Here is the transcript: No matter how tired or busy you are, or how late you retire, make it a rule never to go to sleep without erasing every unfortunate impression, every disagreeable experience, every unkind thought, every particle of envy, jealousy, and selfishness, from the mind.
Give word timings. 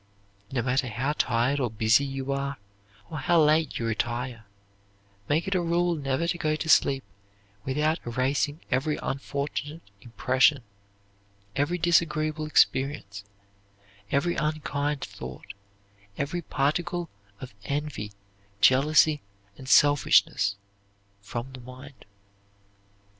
No 0.51 0.63
matter 0.63 0.87
how 0.87 1.13
tired 1.13 1.59
or 1.59 1.69
busy 1.69 2.03
you 2.05 2.31
are, 2.31 2.57
or 3.11 3.19
how 3.19 3.39
late 3.39 3.77
you 3.77 3.85
retire, 3.85 4.45
make 5.29 5.47
it 5.47 5.53
a 5.53 5.61
rule 5.61 5.93
never 5.93 6.27
to 6.27 6.39
go 6.39 6.55
to 6.55 6.67
sleep 6.67 7.03
without 7.65 7.99
erasing 8.07 8.61
every 8.71 8.97
unfortunate 9.03 9.83
impression, 10.01 10.63
every 11.55 11.77
disagreeable 11.77 12.47
experience, 12.47 13.23
every 14.09 14.33
unkind 14.35 15.01
thought, 15.01 15.53
every 16.17 16.41
particle 16.41 17.07
of 17.39 17.53
envy, 17.65 18.11
jealousy, 18.59 19.21
and 19.55 19.69
selfishness, 19.69 20.55
from 21.19 21.53
the 21.53 21.61
mind. 21.61 22.05